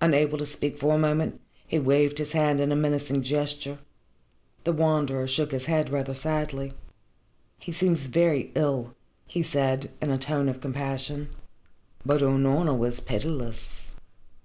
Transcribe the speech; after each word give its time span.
Unable 0.00 0.38
to 0.38 0.46
speak 0.46 0.78
for 0.78 0.92
the 0.92 0.98
moment, 0.98 1.40
he 1.66 1.80
waved 1.80 2.18
his 2.18 2.30
hand 2.30 2.60
in 2.60 2.70
a 2.70 2.76
menacing 2.76 3.24
gesture. 3.24 3.80
The 4.62 4.70
Wanderer 4.72 5.26
shook 5.26 5.50
his 5.50 5.64
head 5.64 5.90
rather 5.90 6.14
sadly. 6.14 6.72
"He 7.58 7.72
seems 7.72 8.06
very 8.06 8.52
ill," 8.54 8.94
he 9.26 9.42
said, 9.42 9.90
in 10.00 10.12
a 10.12 10.18
tone 10.18 10.48
of 10.48 10.60
compassion. 10.60 11.30
But 12.04 12.22
Unorna 12.22 12.76
was 12.78 13.00
pitiless. 13.00 13.88